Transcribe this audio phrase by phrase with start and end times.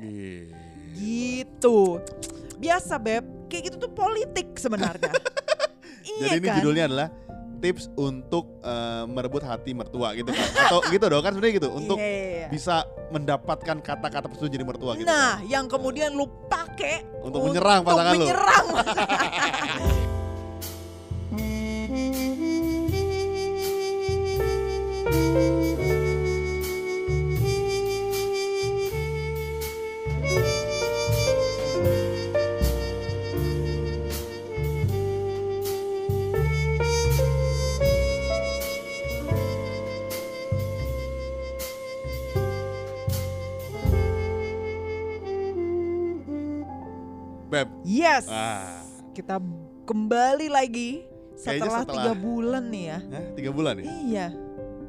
[0.00, 0.56] Iya.
[0.92, 1.78] Gitu.
[2.56, 5.12] Biasa beb, kayak gitu tuh politik sebenarnya.
[6.10, 6.56] iya Jadi ini kan?
[6.60, 7.08] judulnya adalah
[7.60, 10.48] tips untuk eh, merebut hati mertua gitu kan.
[10.66, 12.46] Atau gitu dong kan sebenarnya gitu untuk Iya, iya, iya.
[12.48, 15.04] bisa mendapatkan kata-kata persetujuan jadi mertua gitu.
[15.04, 15.48] Nah, kan.
[15.48, 18.24] yang kemudian lu pakai Untuk menyerang pasangan lu.
[18.24, 18.66] menyerang.
[48.22, 48.28] yes.
[48.28, 48.80] Ah.
[49.10, 49.36] Kita
[49.82, 52.98] kembali lagi setelah setelah- tiga bulan nih ya.
[53.02, 53.84] Hah, tiga bulan ya?
[53.86, 54.26] Iya,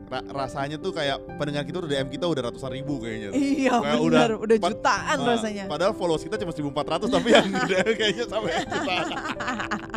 [0.05, 3.31] Ra- rasanya tuh kayak pendengar kita udah DM kita udah ratusan ribu kayaknya.
[3.31, 5.63] iya Kayak benar, udah, pa- jutaan ah, rasanya.
[5.65, 9.07] Padahal followers kita cuma 1400 tapi yang udah kayaknya sampai jutaan.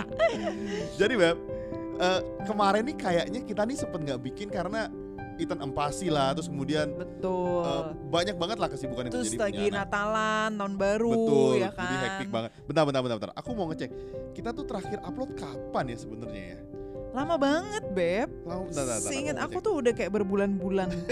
[1.01, 1.37] Jadi Beb,
[1.99, 4.87] eh, kemarin nih kayaknya kita nih sempet nggak bikin karena
[5.37, 7.63] Ethan empasi lah, terus kemudian Betul.
[7.63, 9.87] eh, banyak banget lah kesibukan itu Terus jadi lagi punya anak.
[9.87, 11.85] Natalan, tahun baru Betul, ya kan.
[11.85, 12.51] jadi hektik banget.
[12.65, 13.33] Bentar, bentar, bentar, bentar.
[13.35, 13.91] Aku mau ngecek.
[14.33, 16.61] Kita tuh terakhir upload kapan ya sebenarnya ya?
[17.11, 18.29] Lama banget, Beb.
[18.43, 19.65] Lama, bentar, bentar, bentar, Seingat aku ngecek.
[19.65, 20.89] tuh udah kayak berbulan-bulan.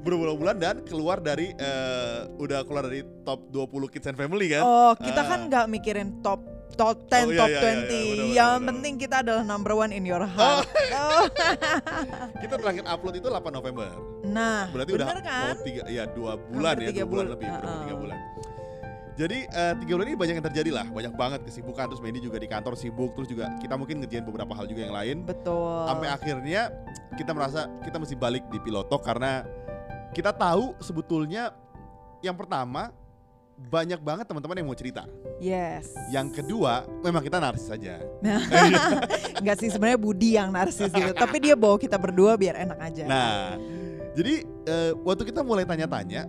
[0.00, 4.62] berbulan-bulan dan keluar dari eh, udah keluar dari top 20 kids and family kan?
[4.62, 5.46] oh, kita kan Ah.
[5.46, 7.64] nggak mikirin top top 10, Oh, iya, top iya, 20.
[7.64, 10.66] iya, iya, benar, Yang benar, penting kita adalah number one in your heart.
[10.90, 11.24] Oh.
[12.42, 13.88] Kita terakhir upload itu 8 November.
[14.22, 15.44] Nah, Berarti bener udah kan?
[15.48, 17.96] mau tiga, ya dua bulan Hampir ya, tiga dua bulan bul- lebih, kurang lebih tiga
[17.96, 18.18] bulan.
[19.10, 21.84] Jadi eh, tiga bulan ini banyak yang terjadi lah, banyak banget kesibukan.
[21.92, 24.94] Terus Mandy juga di kantor sibuk, terus juga kita mungkin ngerjain beberapa hal juga yang
[24.96, 25.16] lain.
[25.28, 25.84] Betul.
[25.84, 26.62] Sampai akhirnya
[27.16, 29.44] kita merasa kita mesti balik di Pilotok karena
[30.10, 31.52] kita tahu sebetulnya
[32.20, 32.96] yang pertama
[33.68, 35.04] banyak banget teman-teman yang mau cerita.
[35.36, 35.92] Yes.
[36.08, 38.00] Yang kedua, memang kita narsis saja.
[39.40, 43.04] Enggak sih sebenarnya Budi yang narsis gitu, tapi dia bawa kita berdua biar enak aja.
[43.04, 43.60] Nah,
[44.16, 46.26] jadi eh, waktu kita mulai tanya-tanya,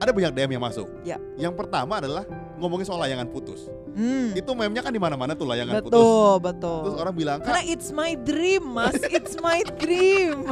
[0.00, 0.88] ada banyak DM yang masuk.
[1.04, 1.16] Ya.
[1.36, 2.24] Yang pertama adalah
[2.56, 3.68] ngomongin soal layangan putus.
[3.90, 5.98] Hmm, Itu meme-nya kan di mana-mana tuh layangan putus.
[5.98, 6.78] betul, betul.
[6.84, 8.94] Terus orang bilang, Karena "Kak, it's my dream, Mas.
[9.04, 10.46] It's my dream.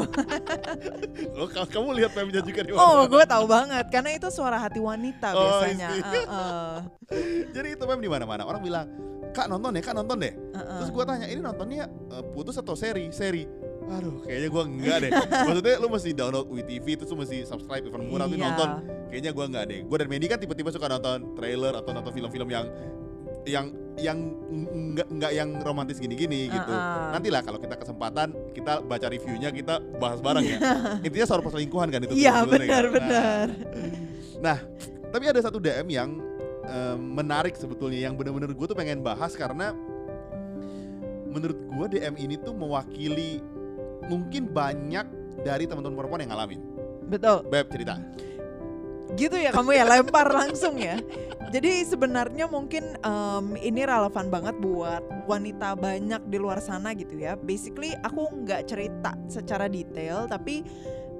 [1.38, 4.58] lo, ka- kamu lihat meme-nya juga di Oh, mana?" gue tahu banget karena itu suara
[4.58, 5.88] hati wanita Oh, biasanya.
[5.92, 6.20] isi.
[6.20, 6.74] Uh-uh.
[7.54, 8.42] Jadi itu meme di mana-mana.
[8.42, 8.86] Orang bilang,
[9.30, 10.78] "Kak, nonton deh, Kak, nonton deh." Uh-uh.
[10.82, 13.46] Terus gua tanya, "Ini nontonnya eh, putus atau seri?" Seri.
[13.88, 15.10] Aduh, kayaknya gua enggak deh.
[15.48, 18.36] Maksudnya lu mesti download WeTV terus lu mesti subscribe event murah Iya.
[18.36, 18.68] nonton.
[19.08, 19.80] Kayaknya gua enggak deh.
[19.86, 22.68] Gua dan Mandy kan tiba-tiba suka nonton trailer atau nonton film-film yang
[23.46, 24.18] yang yang
[24.72, 26.70] enggak enggak yang romantis gini-gini gitu.
[26.70, 27.10] Uh-uh.
[27.18, 30.58] Nantilah kalau kita kesempatan kita baca reviewnya kita bahas bareng ya.
[31.06, 32.14] Intinya soal perselingkuhan kan itu.
[32.14, 32.78] Iya, sebenarnya kan.
[32.78, 33.46] Nah, benar-benar.
[34.38, 34.58] Nah,
[35.10, 36.10] tapi ada satu DM yang
[36.62, 39.74] em, menarik sebetulnya yang bener-bener gue tuh pengen bahas karena
[41.28, 43.42] menurut gue DM ini tuh mewakili
[44.06, 45.06] mungkin banyak
[45.42, 46.60] dari teman-teman perempuan yang ngalamin.
[47.08, 47.42] Betul.
[47.50, 47.98] Beb cerita.
[49.16, 51.00] Gitu ya kamu ya lempar langsung ya.
[51.48, 57.38] Jadi sebenarnya mungkin em, ini relevan banget buat wanita banyak di luar sana gitu ya.
[57.40, 60.60] Basically aku nggak cerita secara detail tapi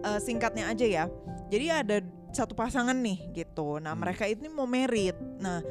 [0.04, 1.04] eh, singkatnya aja ya.
[1.48, 1.96] Jadi ada
[2.28, 3.80] satu pasangan nih gitu.
[3.80, 4.04] Nah Hmm.
[4.04, 5.16] mereka ini mau merit.
[5.40, 5.64] Nah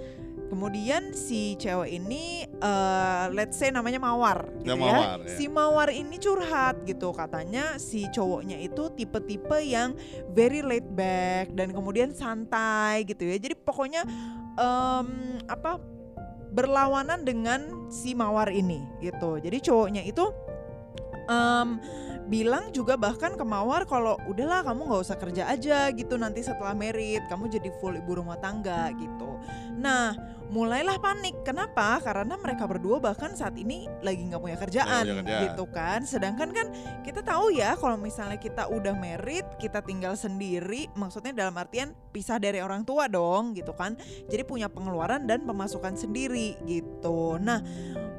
[0.48, 4.80] kemudian si cewek ini eh, let's say namanya Mawar gitu Ya, ya.
[4.80, 5.36] Mawar, ya.
[5.36, 9.94] Si Mawar ini curhat gitu katanya si cowoknya itu tipe-tipe yang
[10.32, 13.36] very laid back dan kemudian santai gitu ya.
[13.36, 14.08] Jadi pokoknya
[14.56, 15.08] em,
[15.46, 15.80] apa
[16.50, 19.38] berlawanan dengan si Mawar ini gitu.
[19.38, 20.26] Jadi cowoknya itu
[21.28, 21.78] em,
[22.28, 26.76] bilang juga bahkan ke Mawar kalau udahlah kamu nggak usah kerja aja gitu nanti setelah
[26.76, 29.40] merit kamu jadi full ibu rumah tangga gitu.
[29.80, 30.12] Nah
[30.48, 32.00] mulailah panik kenapa?
[32.00, 35.44] Karena mereka berdua bahkan saat ini lagi nggak punya kerjaan punya kerjaan.
[35.52, 36.00] gitu kan.
[36.08, 36.68] Sedangkan kan
[37.04, 42.40] kita tahu ya kalau misalnya kita udah merit kita tinggal sendiri maksudnya dalam artian pisah
[42.40, 44.00] dari orang tua dong gitu kan.
[44.28, 47.36] Jadi punya pengeluaran dan pemasukan sendiri gitu.
[47.38, 47.60] Nah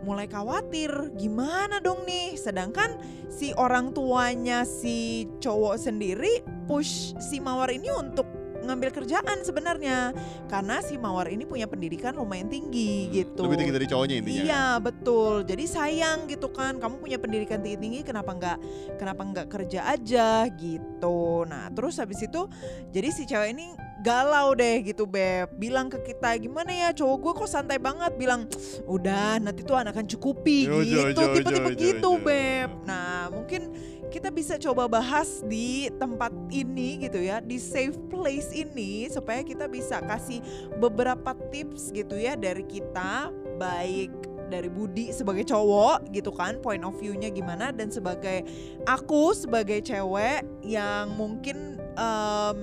[0.05, 2.97] mulai khawatir gimana dong nih sedangkan
[3.29, 8.38] si orang tuanya si cowok sendiri push si mawar ini untuk
[8.69, 10.13] ngambil kerjaan sebenarnya
[10.53, 14.43] karena si mawar ini punya pendidikan lumayan tinggi gitu Lebih tinggi dari cowoknya intinya.
[14.45, 15.49] Iya betul.
[15.49, 16.77] Jadi sayang gitu kan.
[16.77, 18.59] Kamu punya pendidikan tinggi tinggi, kenapa nggak
[19.01, 21.49] kenapa nggak kerja aja gitu.
[21.49, 22.45] Nah terus habis itu
[22.93, 23.73] jadi si cewek ini
[24.05, 25.49] galau deh gitu beb.
[25.57, 28.13] Bilang ke kita gimana ya cowok gue kok santai banget.
[28.21, 28.47] Bilang
[28.85, 31.23] udah nanti tuh akan cukupi Jo, gitu.
[31.41, 32.23] Tipe-tipe gitu jo.
[32.23, 32.71] beb.
[32.85, 33.73] Nah mungkin
[34.09, 39.69] kita bisa coba bahas di tempat ini gitu ya, di safe place ini supaya kita
[39.69, 40.41] bisa kasih
[40.81, 44.11] beberapa tips gitu ya dari kita baik
[44.49, 48.49] dari Budi sebagai cowok gitu kan point of view-nya gimana dan sebagai
[48.89, 52.59] aku sebagai cewek yang mungkin em,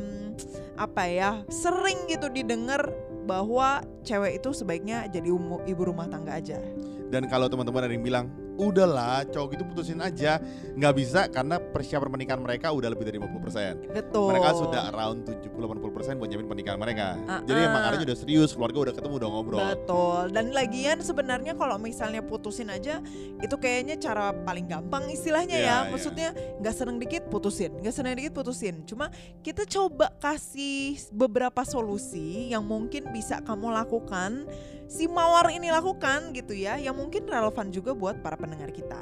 [0.75, 2.89] apa ya sering gitu didengar
[3.25, 5.29] bahwa cewek itu sebaiknya jadi
[5.65, 6.61] ibu rumah tangga aja.
[7.09, 8.25] Dan kalau teman-teman ada yang bilang,
[8.55, 10.39] udahlah cowok itu putusin aja,
[10.75, 13.91] nggak bisa karena persiapan pernikahan mereka udah lebih dari 50%.
[13.91, 14.29] Betul.
[14.31, 17.19] Mereka sudah around 70-80% buat nyamin pernikahan mereka.
[17.27, 17.87] Ah, Jadi emang ah.
[17.91, 19.59] arahnya udah serius, keluarga udah ketemu, udah ngobrol.
[19.59, 20.23] Betul.
[20.31, 22.99] Dan lagian sebenarnya kalau misalnya putusin aja
[23.39, 25.77] itu kayaknya cara paling gampang istilahnya Iya, ya.
[25.85, 25.91] iya.
[25.91, 26.29] Maksudnya
[26.59, 28.83] nggak seneng dikit putusin, nggak seneng dikit putusin.
[28.87, 29.11] Cuma
[29.43, 34.45] kita coba kasih beberapa solusi yang mungkin bisa kamu lakukan,
[34.85, 39.01] si mawar ini lakukan gitu ya, yang mungkin relevan juga buat para pendengar kita.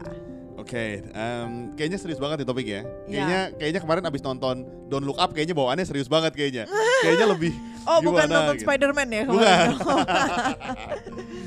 [0.53, 2.81] Oke, em, kayaknya serius banget nih topik ya.
[2.81, 2.85] Iya.
[3.09, 4.55] Kayaknya kayaknya kemarin abis nonton
[4.85, 6.63] Don't Look Up kayaknya bawaannya serius banget kayaknya.
[7.03, 7.53] kayaknya lebih
[7.83, 8.63] Oh, bukan Gimana nonton gitu?
[8.63, 9.67] Spider-Man ya Bukan.
[9.75, 9.75] kemarin.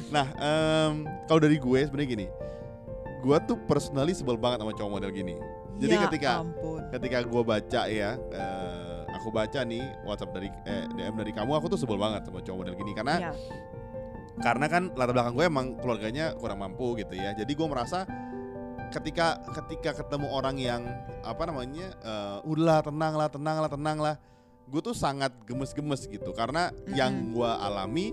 [0.15, 0.93] Nah, em,
[1.25, 2.27] kalau dari gue sebenarnya gini.
[3.21, 5.35] Gue tuh personally sebel banget sama cowok model gini.
[5.77, 6.81] Jadi Ya ketika ampun.
[6.91, 11.67] ketika gue baca ya, eh, aku baca nih WhatsApp dari eh, DM dari kamu, aku
[11.69, 13.33] tuh sebel banget sama cowok model gini karena Ya.
[14.37, 17.33] Karena kan latar belakang gue emang keluarganya kurang mampu gitu ya.
[17.33, 18.05] Jadi gue merasa
[18.93, 20.83] ketika ketika ketemu orang yang
[21.25, 24.15] apa namanya eh, udahlah tenang lah tenang lah tenang lah
[24.67, 26.31] gue tuh sangat gemes-gemes gitu.
[26.37, 28.13] Karena yang gue alami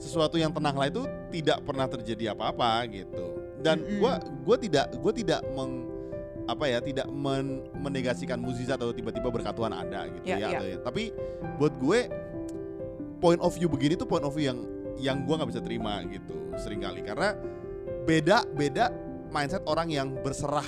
[0.00, 3.26] sesuatu yang tenang lah itu tidak pernah terjadi apa-apa gitu.
[3.62, 4.12] Dan gue
[4.42, 5.92] gue tidak gue tidak meng
[6.50, 10.58] apa ya tidak men- menegasikan mukjizat atau tiba-tiba berkat Tuhan ada gitu Ya, ya, ya.
[10.58, 10.76] atau ya.
[10.82, 11.02] tapi
[11.54, 12.10] buat gue
[13.22, 14.58] point of view begini tuh point of view yang
[15.00, 17.00] yang gue nggak bisa terima gitu sering kali.
[17.04, 17.36] Karena
[18.02, 18.90] beda beda
[19.32, 20.66] mindset orang yang berserah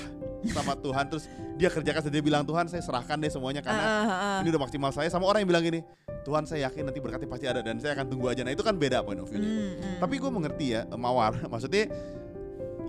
[0.49, 1.05] sama Tuhan.
[1.09, 1.25] Terus
[1.55, 4.37] dia kerjakan dia bilang Tuhan saya serahkan deh semuanya karena Ah, ah, ah.
[4.43, 5.07] ini udah maksimal saya.
[5.11, 5.81] Sama orang yang bilang gini
[6.25, 8.41] Tuhan saya yakin nanti berkatnya pasti ada dan saya akan tunggu aja.
[8.41, 9.45] Nah itu kan beda point of view-nya.
[9.45, 9.95] Hmm, hmm.
[10.01, 11.37] tapi gue mengerti ya eh, Mawar.
[11.53, 11.85] Maksudnya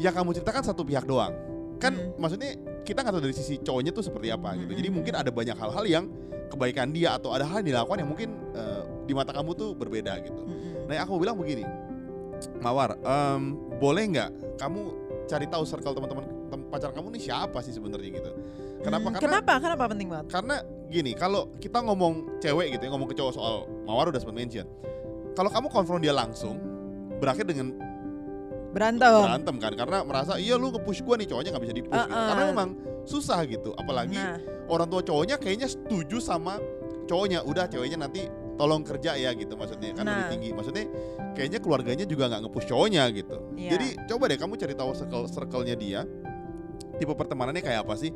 [0.01, 1.33] yang kamu ceritakan satu pihak doang.
[1.77, 2.17] Kan Hmm.
[2.17, 2.57] maksudnya
[2.89, 4.73] kita nggak tahu dari sisi cowoknya tuh seperti apa gitu.
[4.73, 6.05] Hmm, jadi hmm, mungkin ada banyak hal-hal yang
[6.49, 10.19] kebaikan dia atau ada hal yang dilakukan yang mungkin eh, di mata kamu tuh berbeda
[10.21, 10.75] gitu Hmm, hmm.
[10.87, 11.63] Nah, aku bilang begini,
[12.61, 13.43] Mawar, em,
[13.79, 14.81] boleh nggak kamu
[15.25, 18.31] cari tahu circle teman-teman tem- pacar kamu nih siapa sih sebenarnya gitu?
[18.83, 19.09] Kenapa?
[19.09, 19.53] Hmm, Karena kenapa?
[19.59, 20.27] Kenapa penting banget?
[20.29, 20.57] karena
[20.87, 24.67] gini, kalau kita ngomong cewek gitu ya, ngomong ke cowok soal Mawar udah sempat mention.
[25.35, 26.61] Kalau kamu konfront dia langsung,
[27.19, 27.75] berakhir dengan
[28.71, 29.25] Berantem.
[29.25, 32.13] berantem kan karena merasa iya lu nge-push gua nih cowoknya nggak bisa di-push gitu.
[32.13, 32.29] Uh-uh.
[32.29, 32.69] Karena memang
[33.03, 34.37] susah gitu, apalagi Nah,
[34.69, 36.61] orang tua cowoknya kayaknya setuju sama
[37.09, 40.33] cowoknya udah ceweknya nanti tolong kerja ya gitu maksudnya kan lebih Nah.
[40.33, 40.85] tinggi maksudnya
[41.33, 43.71] kayaknya keluarganya juga nggak nge-push cowoknya gitu Iya.
[43.77, 46.01] jadi coba deh kamu cari tahu circle circle-nya dia
[46.97, 48.09] tipe pertemanannya kayak apa sih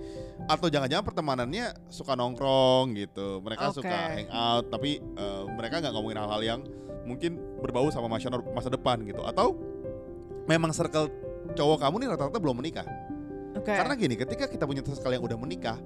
[0.48, 3.84] atau jangan-jangan pertemanannya suka nongkrong gitu mereka Oke.
[3.84, 6.60] suka hangout tapi eh, mereka nggak ngomongin hal-hal yang
[7.04, 9.52] mungkin berbau sama masa masa depan gitu atau
[10.48, 11.12] memang circle
[11.52, 12.86] cowok kamu nih rata-rata belum menikah
[13.56, 13.68] oke.
[13.68, 15.76] karena gini, ketika kita punya circle yang udah menikah,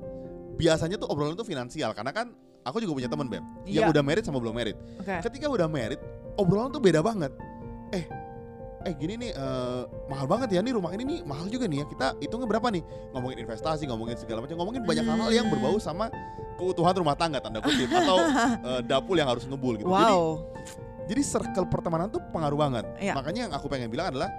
[0.54, 1.90] biasanya tuh obrolan tuh finansial.
[1.96, 2.30] Karena kan
[2.64, 3.92] aku juga punya temen beb, yang Iya.
[3.92, 4.76] udah married sama belum married.
[4.98, 5.14] Oke.
[5.30, 6.00] Ketika udah married,
[6.34, 7.30] obrolan tuh beda banget.
[7.92, 8.04] Eh,
[8.84, 11.86] eh gini nih eh, mahal banget ya nih rumah ini nih mahal juga nih ya.
[11.86, 12.82] Kita hitungnya berapa nih?
[13.12, 16.08] Ngomongin investasi, ngomongin segala macam, ngomongin banyak hal-hal yang berbau sama
[16.56, 18.16] keutuhan rumah tangga tanda kutip atau
[18.72, 19.88] eh, dapur yang harus ngebul gitu.
[19.92, 20.48] Jadi Wow.
[21.04, 22.84] jadi circle pertemanan tuh pengaruh banget.
[22.96, 23.12] Iya.
[23.12, 24.32] Makanya yang aku pengen bilang adalah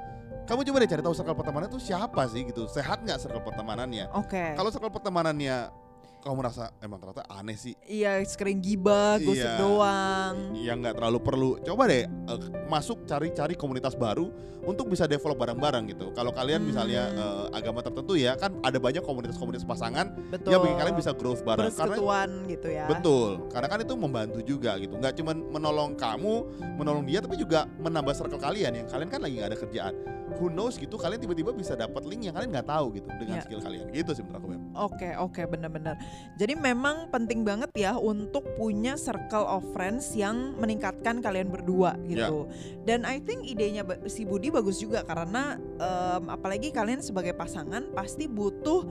[0.45, 2.65] kamu coba deh cari tahu circle pertemanan tuh siapa sih gitu.
[2.69, 4.09] Sehat nggak circle pertemanannya?
[4.13, 4.53] Oke.
[4.53, 5.84] Kalau circle pertemanannya
[6.25, 9.61] kamu merasa emang ternyata aneh sih, Iya, sering gibah, gosip Iya.
[9.61, 10.57] doang.
[10.57, 11.49] yang nggak terlalu perlu.
[11.61, 14.33] Coba deh eh, masuk cari-cari komunitas baru
[14.65, 16.09] untuk bisa develop bareng-bareng gitu.
[16.11, 16.69] Kalau kalian Hmm.
[16.73, 20.49] misalnya eh, agama tertentu ya kan ada banyak komunitas-komunitas pasangan Betul.
[20.49, 21.69] yang bikin kalian bisa growth bareng.
[21.69, 22.89] Karena Persekutuan gitu ya.
[22.89, 24.97] betul, karena kan itu membantu juga gitu.
[24.97, 26.33] Nggak cuma menolong kamu,
[26.75, 29.93] menolong dia, tapi juga menambah circle kalian yang kalian kan lagi nggak ada kerjaan.
[30.35, 33.45] Who knows gitu, kalian tiba-tiba bisa dapat link yang kalian nggak tahu gitu dengan Iya.
[33.45, 33.87] skill kalian.
[33.93, 34.47] Gitu sih menurut aku.
[34.89, 35.95] Oke, oke, benar-benar.
[36.35, 42.51] Jadi memang penting banget ya untuk punya circle of friends yang meningkatkan kalian berdua gitu.
[42.83, 48.27] Dan I think idenya si Budi bagus juga karena em, apalagi kalian sebagai pasangan pasti
[48.27, 48.83] butuh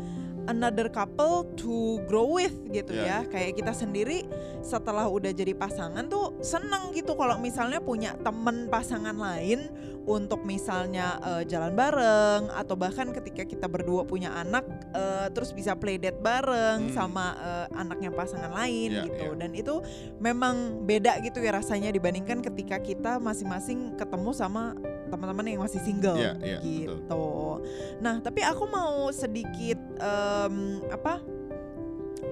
[0.46, 1.74] another couple to
[2.04, 3.04] grow with gitu Ya.
[3.04, 3.18] ya.
[3.26, 4.28] Kayak kita sendiri
[4.60, 9.68] setelah udah jadi pasangan tuh seneng gitu kalau misalnya punya temen pasangan lain
[10.04, 15.72] untuk misalnya eh, jalan bareng atau bahkan ketika kita berdua punya anak eh, terus bisa
[15.74, 16.92] play date bareng Hmm.
[16.92, 19.36] sama eh, anaknya pasangan lain Ya, gitu ya.
[19.36, 19.80] dan itu
[20.18, 24.76] memang beda gitu ya rasanya dibandingkan ketika kita masing-masing ketemu sama
[25.14, 27.62] teman-teman yang masih single Iya, iya, gitu.
[28.02, 31.22] Nah, tapi aku mau sedikit em, apa?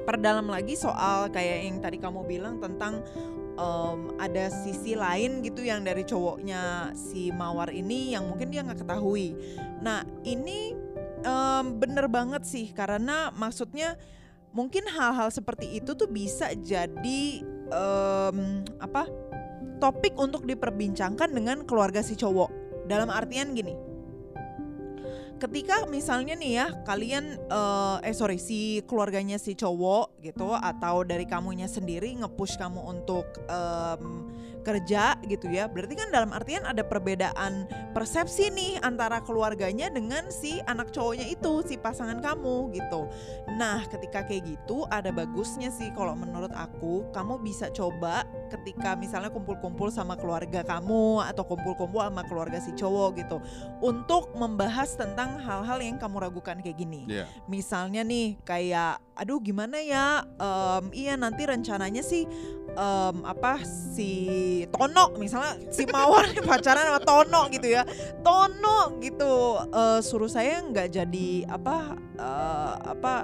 [0.03, 3.07] Perdalam lagi soal kayak yang tadi kamu bilang tentang
[3.55, 8.83] em, ada sisi lain gitu yang dari cowoknya si Mawar ini yang mungkin dia nggak
[8.83, 9.39] ketahui.
[9.79, 10.75] Nah, ini
[11.23, 13.95] em, bener banget sih karena maksudnya
[14.53, 17.23] mungkin hal-hal seperti itu tuh bisa jadi
[17.71, 19.07] em, apa?
[19.83, 22.62] topik untuk diperbincangkan dengan keluarga si cowok.
[22.87, 23.75] Dalam artian gini.
[25.43, 31.27] Ketika misalnya nih ya kalian eh, eh sorry si keluarganya si cowok gitu atau dari
[31.27, 34.31] kamunya sendiri nge-push kamu untuk em,
[34.63, 35.67] kerja gitu ya.
[35.67, 41.63] Berarti kan dalam artian ada perbedaan persepsi nih antara keluarganya dengan si anak cowoknya itu,
[41.67, 43.11] si pasangan kamu gitu.
[43.59, 49.29] Nah, ketika kayak gitu ada bagusnya sih kalau menurut aku kamu bisa coba ketika misalnya
[49.29, 53.37] kumpul-kumpul sama keluarga kamu atau kumpul-kumpul sama keluarga si cowok gitu
[53.81, 57.05] untuk membahas tentang hal-hal yang kamu ragukan kayak gini.
[57.09, 57.25] Iya.
[57.49, 62.25] Misalnya nih kayak aduh gimana ya em, iya nanti rencananya sih
[62.73, 64.11] em, apa si
[64.69, 67.83] Tono misalnya si Mawar pacaran sama Tono gitu ya.
[68.21, 69.59] Tono gitu.
[69.73, 71.77] Eh, suruh saya nggak jadi apa
[72.19, 73.15] eh, apa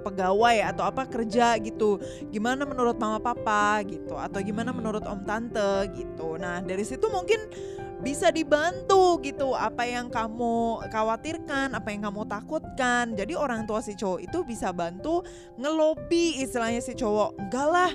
[0.00, 2.00] pegawai atau apa kerja gitu.
[2.32, 6.40] Gimana menurut mama papa gitu atau gimana menurut om tante gitu.
[6.40, 7.38] Nah dari situ mungkin
[8.00, 13.12] bisa dibantu gitu apa yang kamu khawatirkan apa yang kamu takutkan.
[13.12, 15.20] Jadi orang tua si cowok itu bisa bantu
[15.60, 17.36] ngelobi istilahnya si cowok.
[17.36, 17.92] Enggak lah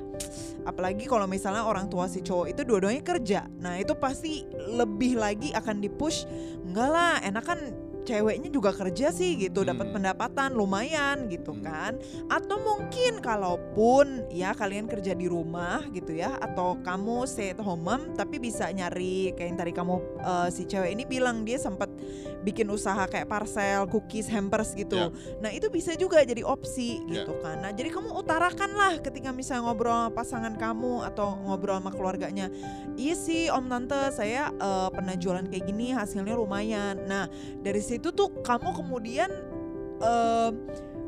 [0.65, 3.49] apalagi kalau misalnya orang tua si cowok itu dua-duanya kerja.
[3.61, 6.29] Nah itu pasti lebih lagi akan dipush.
[6.65, 7.59] Enggak lah enak kan
[8.05, 9.95] ceweknya juga kerja sih gitu dapat Hmm.
[9.97, 11.61] pendapatan lumayan gitu Hmm.
[11.61, 11.93] kan
[12.29, 17.81] atau mungkin kalaupun ya kalian kerja di rumah gitu ya atau kamu stay at home
[17.81, 21.89] mom tapi bisa nyari kayak yang tadi kamu eh, si cewek ini bilang dia sempat
[22.41, 25.09] bikin usaha kayak parcel cookies hampers gitu Ya.
[25.39, 27.25] nah itu bisa juga jadi opsi Ya.
[27.25, 31.77] gitu kan nah jadi kamu utarakan lah ketika misalnya ngobrol sama pasangan kamu atau ngobrol
[31.77, 32.53] sama keluarganya
[32.95, 37.25] iya sih om tante saya eh, pernah jualan kayak gini hasilnya lumayan nah
[37.57, 39.31] dari situ tuh kamu kemudian
[40.03, 40.53] em,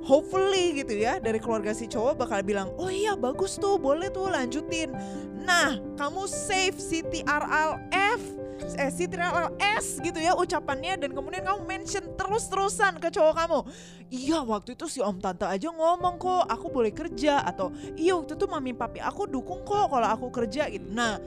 [0.07, 4.31] hopefully gitu ya dari keluarga si cowok bakal bilang oh iya bagus tuh boleh tuh
[4.31, 4.95] lanjutin.
[5.43, 8.21] Nah kamu save si TRLF
[8.57, 13.59] eh si TRLS gitu ya ucapannya dan kemudian kamu mention terus-terusan ke cowok kamu.
[14.07, 18.39] Iya waktu itu si om tante aja ngomong kok aku boleh kerja atau iya waktu
[18.39, 20.87] itu mami papi aku dukung kok kalau aku kerja gitu.
[20.89, 21.19] Nah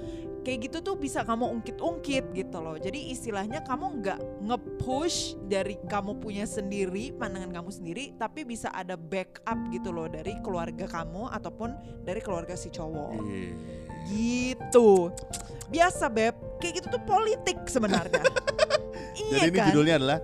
[0.50, 2.74] kayak gitu tuh bisa kamu ungkit-ungkit gitu loh.
[2.74, 4.18] Jadi istilahnya kamu nggak
[4.50, 10.34] nge-push dari kamu punya sendiri, pandangan kamu sendiri, tapi bisa ada backup gitu loh dari
[10.42, 11.70] keluarga kamu ataupun
[12.02, 13.14] dari keluarga si cowok.
[13.22, 13.54] Iya.
[14.10, 15.14] Gitu.
[15.70, 18.26] Biasa beb, kayak gitu tuh politik sebenarnya.
[19.22, 19.66] iya Jadi ini kan?
[19.70, 20.18] judulnya adalah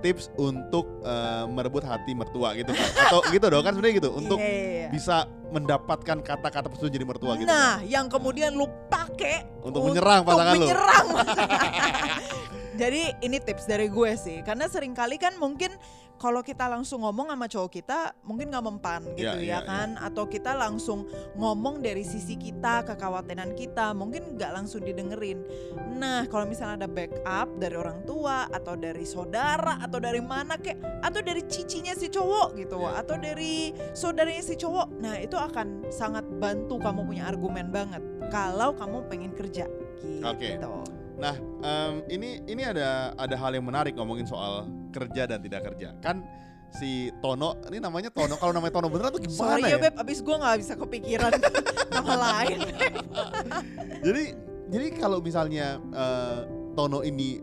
[0.00, 2.88] tips untuk eh, merebut hati mertua gitu kan.
[3.06, 4.88] Atau gitu dong kan sebenarnya gitu untuk Iya, iya, iya.
[4.90, 5.16] bisa
[5.50, 7.48] mendapatkan kata-kata persetujuan jadi mertua gitu.
[7.48, 10.66] Nah, yang kemudian lu pakai Untuk menyerang pasangan lu.
[10.66, 11.06] menyerang.
[12.80, 15.68] Jadi ini tips dari gue sih, karena sering kali kan mungkin
[16.16, 20.00] kalau kita langsung ngomong sama cowok kita mungkin nggak mempan gitu Iya, iya, ya kan,
[20.00, 21.04] atau kita langsung
[21.36, 25.44] ngomong dari sisi kita, kekhawatiran kita, mungkin nggak langsung didengerin.
[25.96, 30.80] Nah, kalau misalnya ada backup dari orang tua atau dari saudara atau dari mana kek,
[31.04, 33.00] atau dari cicinya si cowok gitu, Iya.
[33.04, 38.00] atau dari saudaranya si cowok, nah itu akan sangat bantu kamu punya argumen banget
[38.32, 40.24] kalau kamu pengen kerja gitu.
[40.24, 40.56] Oke.
[41.20, 45.92] Nah, em, ini ini ada ada hal yang menarik ngomongin soal kerja dan tidak kerja.
[46.00, 46.24] Kan
[46.72, 48.40] si Tono, ini namanya Tono.
[48.40, 49.76] Kalau namanya Tono beneran tuh gimana Sorry ya?
[49.76, 51.32] ya Beb, abis gue gak bisa kepikiran
[51.94, 52.58] nama lain.
[54.06, 54.24] Jadi
[54.70, 56.38] jadi kalau misalnya eh,
[56.72, 57.42] Tono ini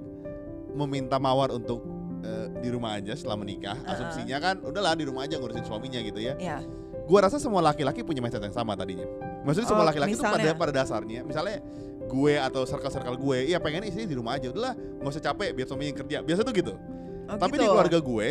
[0.74, 1.84] meminta Mawar untuk
[2.24, 3.92] eh, di rumah aja setelah menikah, Uh-uh.
[3.94, 6.34] asumsinya kan udahlah di rumah aja ngurusin suaminya gitu ya.
[6.40, 6.64] ya,
[7.04, 9.04] Gua rasa semua laki-laki punya mindset yang sama tadinya.
[9.44, 11.60] Maksudnya semua Oh, laki-laki itu pada pada dasarnya, misalnya
[12.08, 15.68] gue atau circle-circle gue, iya pengen istrinya di rumah aja, udahlah nggak usah capek biar
[15.68, 16.18] suaminya yang kerja.
[16.24, 16.74] Biasa tuh gitu.
[17.28, 17.64] Oh, Tapi gitu.
[17.64, 18.28] di keluarga gue,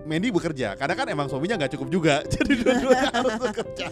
[0.00, 3.86] Mandy bekerja, karena kan emang suaminya nggak cukup juga, jadi dua-duanya harus bekerja.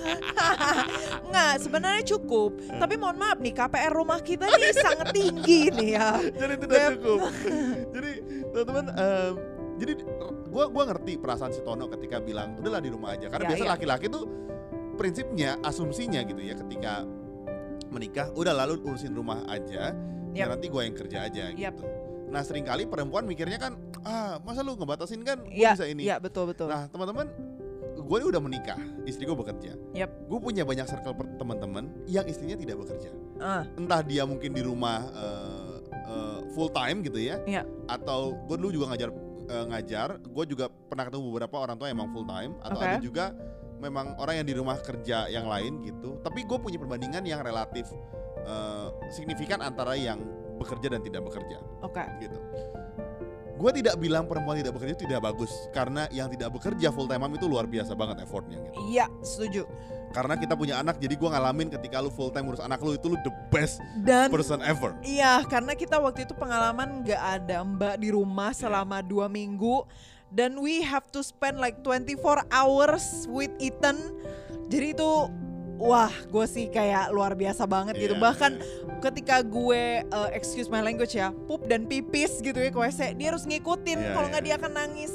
[1.25, 2.51] Nggak, sebenarnya cukup.
[2.67, 6.09] Tapi mohon maaf nih, KPR rumah kita nih sangat tinggi nih ya.
[6.33, 6.91] jadi tidak Beb.
[6.99, 7.21] cukup.
[7.93, 8.11] jadi
[8.51, 9.33] teman-teman, em,
[9.79, 9.93] jadi
[10.49, 13.65] gue gua ngerti perasaan si Tono ketika bilang udahlah di rumah aja, karena Ya, biasa
[13.65, 13.71] ya.
[13.77, 14.25] laki-laki tuh
[14.97, 17.07] prinsipnya, asumsinya gitu ya, ketika
[17.89, 19.93] menikah, udah lalu urusin rumah aja,
[20.31, 20.57] ya Yap.
[20.57, 21.75] nanti gue yang kerja aja Yap.
[21.75, 21.85] gitu.
[22.29, 23.73] Nah sering kali perempuan mikirnya kan,
[24.05, 26.05] ah masa lu ngebatasin kan, gue Iya, bisa ini.
[26.05, 26.69] Iya betul betul.
[26.69, 27.33] Nah teman-teman,
[27.99, 29.73] gue udah menikah, istri gue bekerja.
[29.93, 30.11] Yap.
[30.29, 33.09] Gue punya banyak circle teman-teman yang istrinya tidak bekerja.
[33.39, 37.63] Ah, Entah dia mungkin di rumah eh, eh, full time gitu ya Iya.
[37.87, 39.09] atau gue dulu juga ngajar
[39.47, 42.85] eh, ngajar gue juga pernah ketemu beberapa orang tua yang emang full time atau Oke.
[42.85, 43.25] ada juga
[43.79, 47.89] memang orang yang di rumah kerja yang lain gitu tapi gue punya perbandingan yang relatif
[48.43, 50.19] eh, signifikan antara yang
[50.59, 52.03] bekerja dan tidak bekerja Oke.
[52.19, 52.39] gitu
[53.59, 57.27] gue tidak bilang perempuan tidak bekerja itu tidak bagus karena yang tidak bekerja full time
[57.27, 59.67] mom itu luar biasa banget effortnya gitu Iya, setuju.
[60.11, 63.13] Karena kita punya anak jadi gue ngalamin ketika lu full time ngurus anak lu itu
[63.13, 67.95] lu the best Dan person ever Iya, karena kita waktu itu pengalaman nggak ada mbak
[68.01, 69.85] di rumah selama dua minggu
[70.29, 73.97] dan we have to spend like 24 hours with Ethan.
[74.69, 75.11] Jadi itu
[75.81, 78.13] wah, gue sih kayak luar biasa banget gitu.
[78.13, 79.01] Iya, Bahkan iya.
[79.01, 83.33] ketika gue uh, excuse my language ya, pup dan pipis gitu ya ke WC, dia
[83.33, 84.33] harus ngikutin Iya, kalau iya.
[84.37, 85.13] nggak dia akan nangis.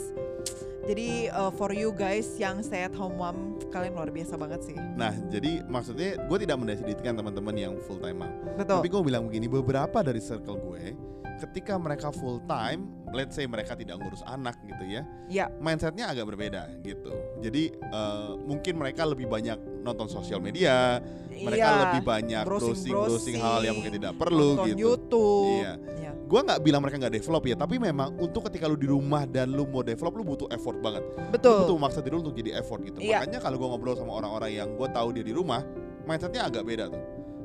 [0.83, 4.75] Jadi uh, for you guys yang stay at home mom, kalian luar biasa banget sih.
[4.99, 8.31] Nah, jadi maksudnya gue tidak mendiskreditkan teman-teman yang full time mom.
[8.59, 8.83] Betul.
[8.83, 13.73] Tapi gue bilang begini, beberapa dari circle gue ketika mereka full time, let's say mereka
[13.73, 17.13] tidak ngurus anak gitu ya, Ya, mindsetnya agak berbeda gitu.
[17.41, 21.01] Jadi eh, mungkin mereka lebih banyak nonton sosial media,
[21.41, 21.81] mereka iya.
[21.89, 24.77] lebih banyak browsing browsing hal yang mungkin tidak perlu gitu.
[24.77, 25.63] YouTube.
[25.65, 25.73] Iya.
[25.99, 26.11] Iya.
[26.23, 29.53] Gue nggak bilang mereka nggak develop ya, tapi memang untuk ketika lu di rumah dan
[29.53, 31.03] lu mau develop, lu butuh effort banget.
[31.05, 31.57] Lu Betul.
[31.65, 32.97] butuh maksa diri lu untuk jadi effort gitu.
[33.01, 33.21] Iya.
[33.21, 35.61] Makanya kalau gue ngobrol sama orang-orang yang gue tahu dia di rumah,
[36.09, 37.03] mindsetnya agak beda tuh.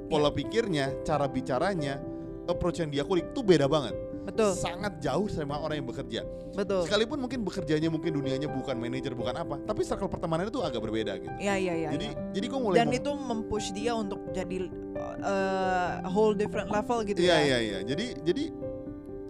[0.09, 2.01] Pola pikirnya, cara bicaranya,
[2.49, 3.93] approach yang dia kulik tuh beda banget.
[4.25, 4.53] Betul.
[4.57, 6.21] Sangat jauh sama orang yang bekerja.
[6.57, 6.85] Betul.
[6.85, 11.17] Sekalipun mungkin bekerjanya mungkin dunianya bukan manajer bukan apa, tapi circle pertemanannya tuh agak berbeda
[11.21, 11.35] gitu.
[11.39, 11.89] Iya iya iya.
[11.95, 12.31] jadi iya.
[12.35, 14.69] jadi gue mulai dan itu mempush dia untuk jadi
[15.23, 17.39] uh, whole different level gitu Iya ya.
[17.45, 17.79] iya iya.
[17.87, 18.45] Jadi jadi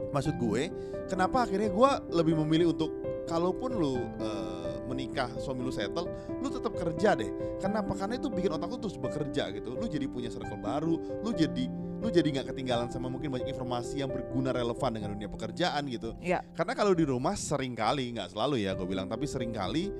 [0.08, 0.72] maksud gue,
[1.06, 2.90] kenapa akhirnya gue lebih memilih untuk
[3.28, 6.08] kalaupun lu eh, menikah suami lu settle,
[6.40, 7.28] lu tetap kerja deh.
[7.60, 7.92] Kenapa?
[7.92, 9.76] Karena itu bikin otak lu terus bekerja gitu.
[9.76, 11.68] Lu jadi punya circle baru, lu jadi
[11.98, 16.14] lu jadi nggak ketinggalan sama mungkin banyak informasi yang berguna relevan dengan dunia pekerjaan gitu.
[16.18, 16.46] Iya.
[16.54, 19.90] Karena kalau di rumah sering kali, nggak selalu ya gue bilang, tapi sering kali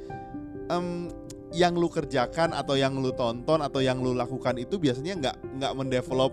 [0.67, 1.11] em,
[1.51, 5.73] yang lu kerjakan atau yang lu tonton atau yang lu lakukan itu biasanya nggak nggak
[5.75, 6.33] mendevelop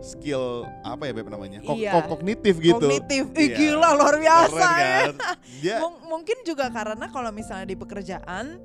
[0.00, 1.92] skill apa ya beb namanya Kog- Iya.
[1.94, 3.24] kog- kognitif gitu Kognitif.
[3.32, 3.56] Ih Iya.
[3.56, 5.14] gila luar biasa Keren
[5.62, 5.76] ya.
[5.78, 5.80] kan?
[5.82, 8.58] Mung- mungkin juga karena kalau misalnya di pekerjaan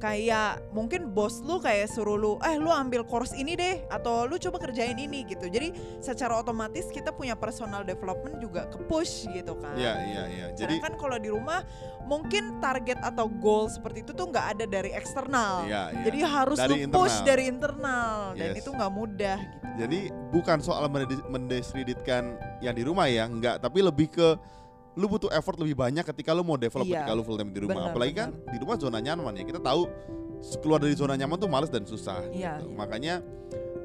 [0.00, 4.40] kayak mungkin bos lu kayak suruh lu eh lu ambil course ini deh atau lu
[4.40, 5.44] coba kerjain ini gitu.
[5.46, 9.76] Jadi secara otomatis kita punya personal development juga ke push gitu kan.
[9.76, 10.46] Iya iya iya.
[10.56, 11.60] Jadi Sedangkan kalau di rumah
[12.02, 15.68] mungkin target atau goal seperti itu tuh nggak ada dari eksternal.
[15.68, 16.02] iya iya.
[16.02, 17.28] Jadi harus Dari lu push internal.
[17.28, 18.58] dari internal dan Yes.
[18.64, 19.66] itu nggak mudah gitu.
[19.80, 20.00] Jadi
[20.32, 20.84] bukan soal
[21.30, 24.28] mendiskreditkan yang di rumah ya, enggak, tapi lebih ke
[24.94, 27.02] lu butuh effort lebih banyak ketika lu mau develop Iya.
[27.02, 27.78] ketika lu full time di rumah.
[27.78, 29.44] Benar, Apalagi kan di rumah zona nyaman ya.
[29.44, 29.86] Kita tahu
[30.58, 32.68] keluar dari zona nyaman tuh males dan susah Iya, gitu.
[32.68, 32.74] iya.
[32.74, 33.14] Makanya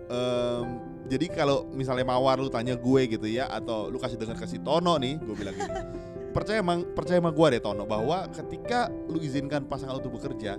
[0.07, 0.65] em,
[1.05, 4.57] jadi kalau misalnya Mawar lu tanya gue gitu ya atau lu kasih dengar ke si
[4.57, 5.69] Tono nih, gue bilang gini.
[6.35, 10.57] percaya emang percaya sama gue deh Tono bahwa ketika lu izinkan pasangan lu untuk bekerja,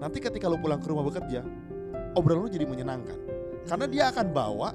[0.00, 1.44] nanti ketika lu pulang ke rumah bekerja,
[2.16, 3.18] obrolan lu jadi menyenangkan.
[3.68, 3.92] Karena Hmm.
[3.94, 4.68] dia akan bawa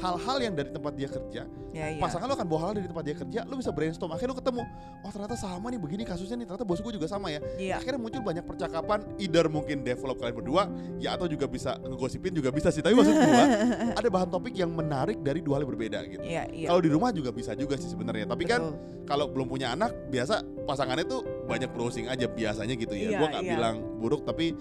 [0.00, 1.42] hal-hal yang dari tempat dia kerja,
[1.74, 1.98] Ya, iya.
[1.98, 4.62] pasangan lu akan bawa hal dari tempat dia kerja, lu bisa brainstorm, akhirnya lu ketemu,
[5.02, 7.42] oh ternyata sama nih begini kasusnya nih, ternyata bos gue juga sama ya.
[7.58, 7.82] Iya.
[7.82, 10.70] Akhirnya muncul banyak percakapan, either mungkin develop kalian berdua,
[11.02, 12.78] ya atau juga bisa ngegosipin juga bisa sih.
[12.78, 13.44] Tapi maksud gua
[13.98, 16.22] ada bahan topik yang menarik dari dua hal yang berbeda gitu.
[16.22, 16.70] Iya, iya.
[16.70, 18.30] Kalau di rumah juga bisa juga sih sebenarnya.
[18.30, 19.06] Tapi kan Betul.
[19.10, 23.14] kalau belum punya anak, biasa pasangannya tuh banyak browsing aja biasanya gitu ya.
[23.14, 23.52] Iya, gua nggak iya.
[23.58, 24.54] bilang buruk, tapi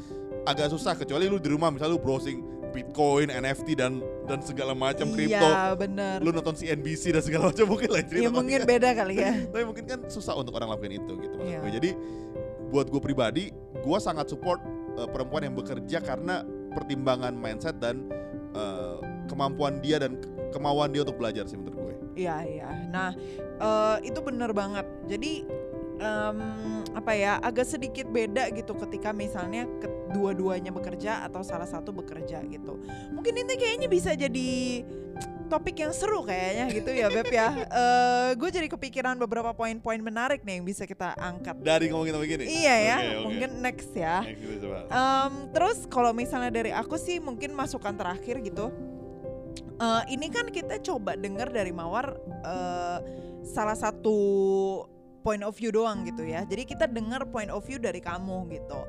[0.49, 5.07] agak susah kecuali lu di rumah misalnya lu browsing Bitcoin, NFT dan dan segala macam
[5.07, 5.37] kripto.
[5.37, 6.17] Iya, bener.
[6.19, 8.19] Lu nonton CNBC dan segala macam mungkin lain cerita.
[8.19, 9.33] Iya mungkin kan- beda kali ya.
[9.53, 11.59] tapi mungkin kan susah untuk orang lakuin itu gitu maksud Iya.
[11.61, 11.71] gue.
[11.71, 11.89] Jadi
[12.67, 13.43] buat gue pribadi,
[13.75, 14.57] gue sangat support
[14.95, 16.41] uh, perempuan yang bekerja karena
[16.73, 18.09] pertimbangan mindset dan
[18.51, 21.93] uh, kemampuan dia dan ke- kemauan dia untuk belajar sih menurut gue.
[22.13, 22.69] Iya, iya.
[22.87, 23.09] Nah,
[23.57, 24.85] eh, itu bener banget.
[25.07, 25.41] Jadi
[25.97, 26.37] em,
[26.93, 29.65] apa ya, agak sedikit beda gitu ketika misalnya
[30.13, 32.77] kedua-duanya bekerja atau salah satu bekerja gitu.
[33.09, 34.85] Mungkin ini kayaknya bisa jadi
[35.49, 37.49] topik yang seru kayaknya gitu ya Beb ya.
[37.73, 41.57] Eh, gue jadi kepikiran beberapa poin-poin menarik nih yang bisa kita angkat.
[41.57, 42.45] Dari ngomongin ngomong gini.
[42.45, 43.25] Iya ya, oke.
[43.25, 44.21] mungkin next ya.
[44.21, 44.77] Next, coba.
[44.93, 48.69] Em, terus kalau misalnya dari aku sih mungkin masukan terakhir gitu.
[49.57, 52.13] Eh, ini kan kita coba dengar dari Mawar
[52.45, 52.97] eh,
[53.41, 54.17] salah satu
[55.23, 56.43] point of view doang gitu ya.
[56.43, 58.79] Jadi kita dengar point of view dari kamu gitu.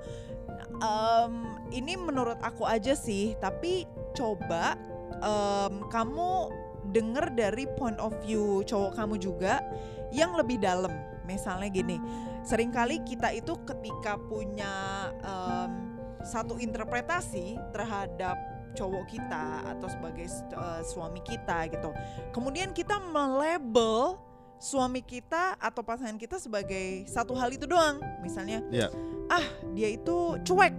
[0.82, 1.32] Em,
[1.70, 4.74] ini menurut aku aja sih, tapi coba
[5.22, 6.50] em, kamu
[6.92, 9.62] dengar dari point of view cowok kamu juga
[10.10, 10.92] yang lebih dalam.
[11.24, 11.96] Misalnya gini,
[12.44, 15.94] sering kali kita itu ketika punya em,
[16.26, 18.36] satu interpretasi terhadap
[18.74, 21.94] cowok kita atau sebagai eh, suami kita gitu.
[22.34, 24.18] Kemudian kita melabel
[24.64, 28.00] suami kita atau pasangan kita sebagai satu hal itu doang.
[28.24, 28.88] Misalnya, Iya.
[29.29, 29.44] ah
[29.77, 30.72] dia itu cuek.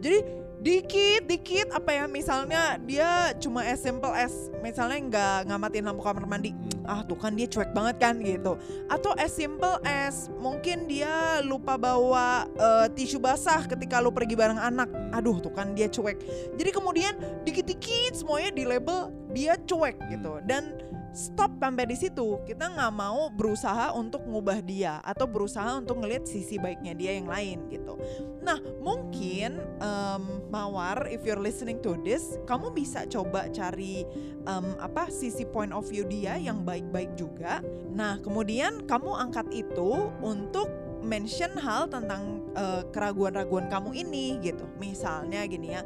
[0.00, 0.18] Jadi
[0.62, 4.30] dikit dikit apa ya misalnya dia cuma as simple as
[4.62, 6.86] misalnya nggak ngamatin lampu kamar mandi Hmm.
[6.86, 8.54] ah tuh kan dia cuek banget kan gitu
[8.86, 14.54] atau as simple as mungkin dia lupa bawa eh, tisu basah ketika lu pergi bareng
[14.54, 15.10] anak Hmm.
[15.18, 16.22] aduh tuh kan dia cuek
[16.54, 20.10] jadi kemudian dikit-dikit semuanya di label dia cuek Hmm.
[20.14, 20.78] gitu dan
[21.12, 22.40] stop sampai di situ.
[22.42, 27.28] Kita nggak mau berusaha untuk ngubah dia atau berusaha untuk ngelihat sisi baiknya dia yang
[27.28, 27.94] lain gitu.
[28.42, 34.08] Nah mungkin em, mawar if you're listening to this kamu bisa coba cari
[34.48, 37.60] em, apa sisi point of view dia yang baik-baik juga.
[37.92, 40.68] Nah kemudian kamu angkat itu untuk
[41.02, 44.64] mention hal tentang eh, keraguan-raguan kamu ini gitu.
[44.78, 45.82] Misalnya gini ya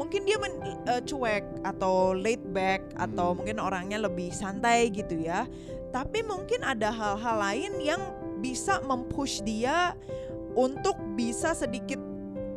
[0.00, 0.56] mungkin dia men,
[0.88, 3.44] eh, cuek atau laid back atau Hmm.
[3.44, 5.44] mungkin orangnya lebih santai gitu ya.
[5.92, 8.00] Tapi mungkin ada hal-hal lain yang
[8.40, 9.92] bisa mempush dia
[10.56, 12.00] untuk bisa sedikit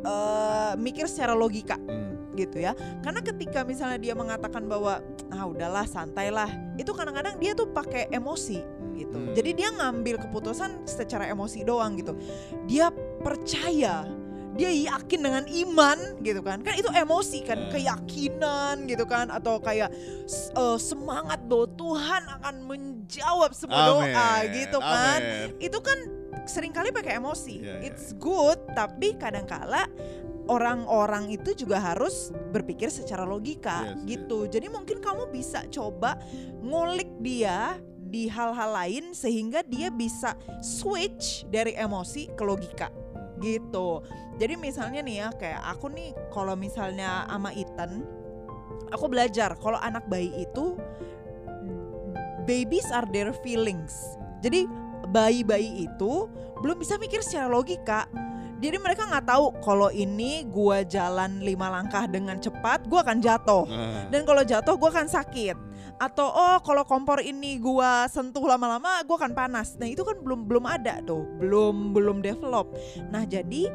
[0.04, 2.32] eh, mikir secara logika Hmm.
[2.36, 2.76] gitu ya.
[3.00, 5.00] Karena ketika misalnya dia mengatakan bahwa
[5.32, 8.60] ah udahlah santai lah, itu kadang-kadang dia tuh pakai emosi
[9.00, 9.16] gitu.
[9.16, 9.32] Hmm.
[9.32, 12.12] Jadi dia ngambil keputusan secara emosi doang gitu.
[12.68, 12.92] Dia
[13.24, 14.04] percaya,
[14.54, 16.62] dia yakin dengan iman gitu kan.
[16.62, 17.70] Kan itu emosi kan, Hmm.
[17.74, 19.90] keyakinan gitu kan atau kayak
[20.54, 24.54] eh, semangat bahwa Tuhan akan menjawab semua doa Amin.
[24.54, 25.20] gitu kan.
[25.58, 25.98] Itu kan
[26.46, 27.60] sering kali pakai emosi.
[27.60, 29.90] Iya, iya, It's good, tapi kadangkala
[30.44, 34.44] orang-orang itu juga harus berpikir secara logika Yes, gitu.
[34.44, 36.20] Jadi mungkin kamu bisa coba
[36.60, 42.86] ngulik dia di hal-hal lain sehingga dia bisa switch dari emosi ke logika
[43.44, 44.00] gitu.
[44.40, 48.02] Jadi misalnya nih ya kayak aku nih kalau misalnya sama Ethan
[48.90, 50.74] aku belajar kalau anak bayi itu
[52.48, 54.16] babies are their feelings.
[54.40, 54.68] Jadi
[55.08, 56.28] bayi-bayi itu
[56.60, 58.08] belum bisa mikir secara logika.
[58.64, 63.64] Jadi mereka nggak tahu kalau ini gua jalan lima langkah dengan cepat, gua akan jatuh.
[63.68, 64.08] Ah.
[64.08, 65.56] Dan kalau jatuh gua akan sakit.
[65.98, 69.78] Atau oh kalau kompor ini gua sentuh lama-lama gua akan panas.
[69.78, 72.74] Nah itu kan belum belum ada tuh, belum belum develop.
[73.10, 73.70] Nah jadi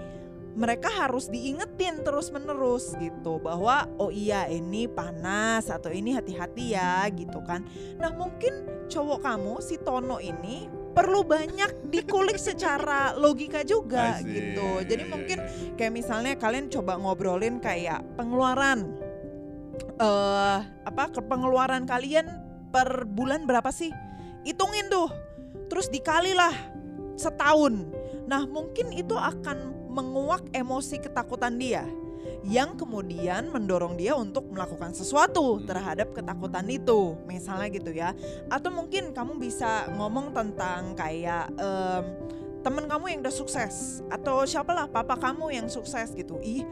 [0.60, 7.08] mereka harus diingetin terus menerus gitu bahwa oh iya ini panas atau ini hati-hati ya
[7.13, 7.63] gitu kan.
[7.95, 14.84] Nah mungkin cowok kamu si Tono ini perlu banyak dikulik secara logika juga gitu.
[14.84, 15.75] Jadi Iya, mungkin iya, iya.
[15.77, 18.89] kayak misalnya kalian coba ngobrolin kayak pengeluaran
[19.99, 22.27] eh apa pengeluaran kalian
[22.69, 23.91] per bulan berapa sih?
[24.45, 25.09] Hitungin tuh.
[25.69, 26.53] Terus dikalilah
[27.19, 27.85] setahun.
[28.29, 31.83] Nah, mungkin itu akan menguak emosi ketakutan dia
[32.47, 35.65] yang kemudian mendorong dia untuk melakukan sesuatu Hmm.
[35.67, 38.15] terhadap ketakutan itu, misalnya gitu ya.
[38.47, 42.03] Atau mungkin kamu bisa ngomong tentang kayak em,
[42.60, 46.39] temen kamu yang udah sukses atau siapalah papa kamu yang sukses gitu.
[46.43, 46.67] Ih,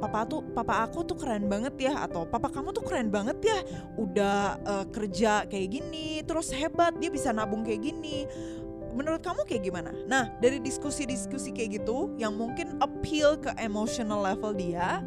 [0.00, 3.58] papa tuh papa aku tuh keren banget ya atau papa kamu tuh keren banget ya
[4.00, 8.24] udah eh, kerja kayak gini terus hebat dia bisa nabung kayak gini
[8.96, 9.92] menurut kamu kayak gimana?
[10.08, 15.04] Nah dari diskusi-diskusi kayak gitu yang mungkin appeal ke emotional level dia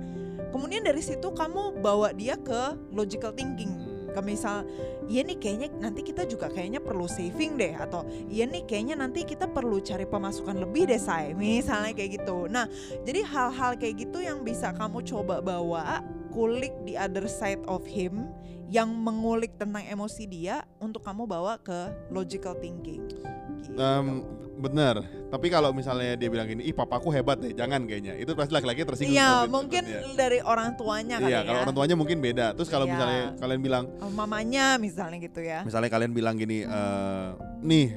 [0.53, 4.65] kemudian dari situ kamu bawa dia ke logical thinking ke misal
[5.07, 9.25] iya nih kayaknya nanti kita juga kayaknya perlu saving deh atau iya nih kayaknya nanti
[9.25, 12.65] kita perlu cari pemasukan lebih deh say misalnya kayak gitu nah
[13.05, 18.29] jadi hal-hal kayak gitu yang bisa kamu coba bawa kulik the other side of him
[18.69, 23.01] yang mengulik tentang emosi dia untuk kamu bawa ke logical thinking.
[23.73, 24.21] Em,
[24.59, 24.95] bener.
[25.29, 28.13] Tapi kalau misalnya dia bilang gini, ih papaku hebat deh, jangan kayaknya.
[28.13, 29.15] Itu pasti laki-laki tersinggung.
[29.15, 32.51] Iya seperti itu, mungkin dari orang tuanya kali Iya, ya kalau orang tuanya mungkin beda.
[32.53, 32.93] Terus kalau Iya.
[32.93, 37.27] misalnya kalian bilang, Oh, mamanya misalnya gitu ya misalnya kalian bilang gini, eh,
[37.61, 37.87] nih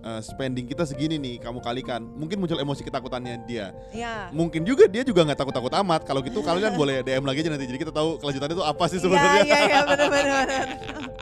[0.00, 2.00] eh, spending kita segini nih, kamu kalikan.
[2.02, 3.70] Mungkin muncul emosi ketakutannya dia.
[3.92, 6.02] Iya Mungkin juga dia juga nggak takut-takut amat.
[6.02, 7.68] Kalau gitu kalian boleh DM lagi aja nanti.
[7.68, 9.42] Jadi kita tahu kelanjutannya itu apa sih Iya sebenarnya.
[9.44, 10.48] iya iya benar-benar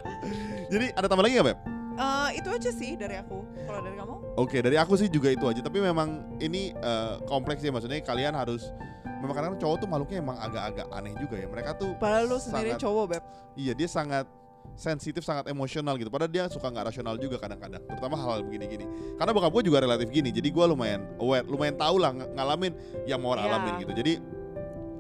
[0.73, 1.59] Jadi ada tambah lagi nggak Beb?
[1.99, 3.43] Eh, itu aja sih dari aku.
[3.67, 4.15] Kalau dari kamu?
[4.39, 5.59] Oke, dari aku sih juga itu aja.
[5.59, 7.75] Tapi memang ini eh, kompleks ya.
[7.75, 8.71] Maksudnya kalian harus
[9.19, 11.47] memang kadang cowok tuh makhluknya emang agak-agak aneh juga ya.
[11.51, 13.23] Mereka tuh Padahal lu sendiri cowok beb.
[13.59, 14.31] Iya dia sangat
[14.79, 16.07] sensitif, sangat emosional gitu.
[16.07, 17.83] Padahal dia suka nggak rasional juga kadang-kadang.
[17.83, 18.87] Terutama hal-hal begini-gini.
[19.19, 20.31] Karena bokap gue juga relatif gini.
[20.31, 22.73] Jadi gue lumayan aware, lumayan tahu lah ng- ngalamin
[23.11, 23.43] yang mau Iya.
[23.51, 23.91] alamin gitu.
[23.91, 24.13] Jadi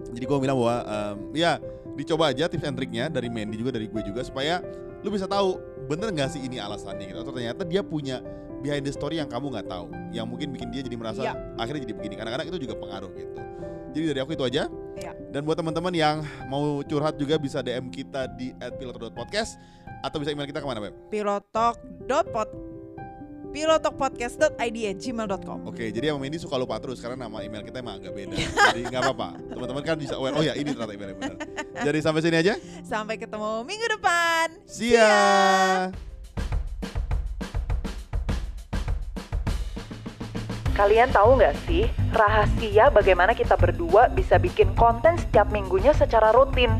[0.09, 1.63] jadi gue bilang bahwa em, ya
[1.95, 4.59] dicoba aja tips and triknya dari Mandy juga dari gue juga supaya
[5.03, 7.19] lu bisa tahu bener nggak sih ini alasannya gitu.
[7.23, 8.21] Atau ternyata dia punya
[8.59, 11.33] behind the story yang kamu nggak tau, yang mungkin bikin dia jadi merasa Iya.
[11.57, 12.15] akhirnya jadi begini.
[12.19, 13.33] Kadang-kadang itu juga pengaruh gitu.
[13.95, 14.63] Jadi dari aku itu aja.
[14.99, 15.13] Iya.
[15.31, 16.17] Dan buat teman-teman yang
[16.51, 19.57] mau curhat juga bisa DM kita di @piloto.podcast
[20.03, 20.95] atau bisa email kita ke mana Beb?
[21.11, 21.79] Pilotok
[23.49, 27.65] dot pod pilotokpodcast.id at gmail.com Oke, jadi yang ini suka lupa terus karena nama email
[27.65, 28.37] kita emang agak beda.
[28.73, 29.29] jadi nggak apa-apa.
[29.49, 30.35] Teman-teman kan bisa aware.
[30.37, 31.37] Oh ya, ini ternyata email yang benar.
[31.89, 32.55] Jadi sampai sini aja.
[32.85, 34.47] Sampai ketemu minggu depan.
[34.69, 35.89] See ya.
[40.79, 46.71] Kalian tahu nggak sih rahasia bagaimana kita berdua bisa bikin konten setiap minggunya secara rutin?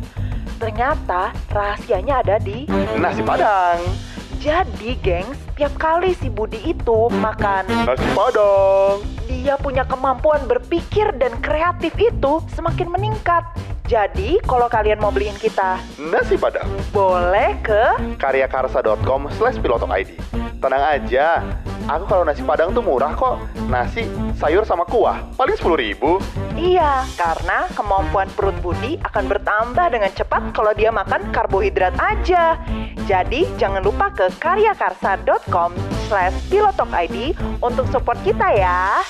[0.63, 2.67] Ternyata rahasianya ada di
[2.99, 4.08] Nasi Padang.
[4.39, 9.03] Jadi, gengs, tiap kali si Budi itu makan, Nasi Padang.
[9.27, 13.43] dia punya kemampuan berpikir dan kreatif itu semakin meningkat.
[13.91, 16.71] Jadi, kalau kalian mau beliin kita, Nasi Padang.
[16.95, 17.83] boleh ke
[18.23, 20.15] karyakarsa.com slash pilotok ID.
[20.63, 21.43] Tenang aja,
[21.89, 23.41] aku kalau nasi padang tuh murah kok.
[23.67, 24.05] Nasi,
[24.37, 26.21] sayur sama kuah, paling 10 ribu.
[26.55, 32.61] Iya, karena kemampuan perut Budi akan bertambah dengan cepat kalau dia makan karbohidrat aja.
[33.09, 35.73] Jadi, jangan lupa ke karyakarsa.com
[36.07, 39.01] slash pilotokid untuk support kita ya.